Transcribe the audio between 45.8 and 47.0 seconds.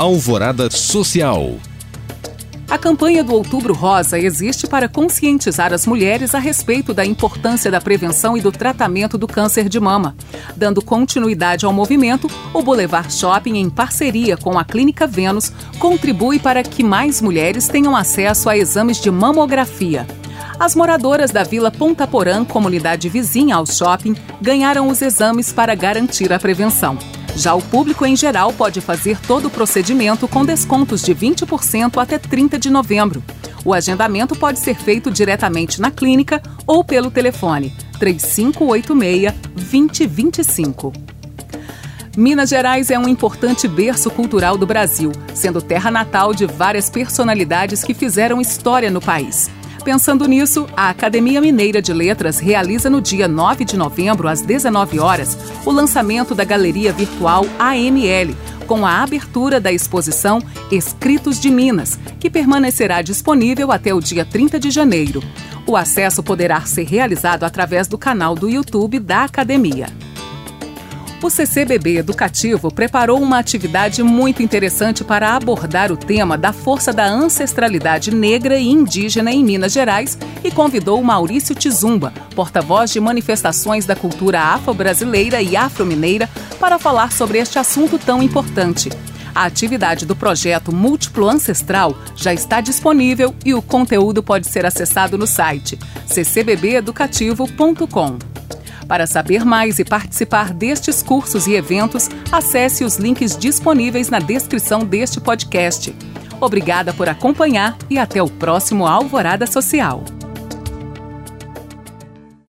natal de várias